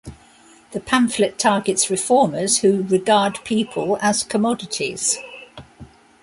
The 0.71 0.79
pamphlet 0.79 1.37
targets 1.37 1.91
reformers 1.91 2.61
who 2.61 2.81
"regard 2.89 3.37
people 3.45 3.99
as 4.01 4.23
commodities". 4.23 5.19